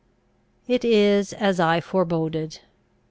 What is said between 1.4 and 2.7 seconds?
I foreboded.